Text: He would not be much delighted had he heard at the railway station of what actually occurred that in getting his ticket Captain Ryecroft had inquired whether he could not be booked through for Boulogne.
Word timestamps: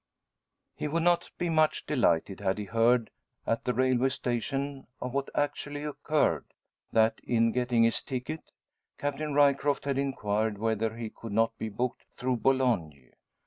He 0.75 0.87
would 0.87 1.03
not 1.03 1.29
be 1.37 1.47
much 1.47 1.85
delighted 1.85 2.39
had 2.39 2.57
he 2.57 2.63
heard 2.65 3.11
at 3.45 3.65
the 3.65 3.73
railway 3.75 4.09
station 4.09 4.87
of 4.99 5.13
what 5.13 5.29
actually 5.35 5.83
occurred 5.83 6.47
that 6.91 7.19
in 7.23 7.51
getting 7.51 7.83
his 7.83 8.01
ticket 8.01 8.51
Captain 8.97 9.35
Ryecroft 9.35 9.85
had 9.85 9.99
inquired 9.99 10.57
whether 10.57 10.97
he 10.97 11.11
could 11.11 11.33
not 11.33 11.55
be 11.59 11.69
booked 11.69 12.05
through 12.17 12.37
for 12.37 12.41
Boulogne. 12.41 13.11